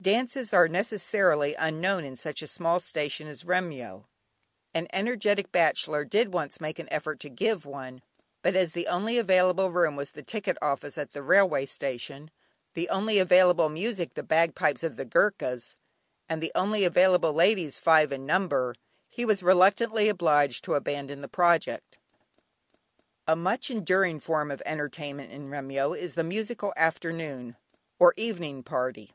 [0.00, 4.04] Dances are necessarily unknown in such a small station as Remyo.
[4.72, 8.02] An energetic bachelor did once make an effort to give one,
[8.42, 12.30] but as the only available room was the ticket office at the railway station,
[12.74, 15.76] the only available music the bagpipes of the Goorkhas,
[16.28, 18.72] and the only available ladies five in number,
[19.08, 21.98] he was reluctantly obliged to abandon the project.
[23.26, 27.56] A much enduring form of entertainment in Remyo is the musical afternoon,
[27.98, 29.10] or evening party.